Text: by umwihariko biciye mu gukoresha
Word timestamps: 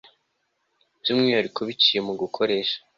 by 1.01 1.09
umwihariko 1.13 1.59
biciye 1.67 1.99
mu 2.07 2.13
gukoresha 2.21 2.77